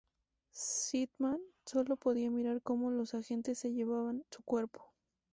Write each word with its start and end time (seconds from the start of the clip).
Steadman 0.55 1.39
sólo 1.63 1.95
podía 1.95 2.31
mirar 2.31 2.63
como 2.63 2.89
los 2.89 3.13
agentes 3.13 3.59
se 3.59 3.71
llevaban 3.71 4.23
su 4.31 4.41
cuerpo. 4.41 4.91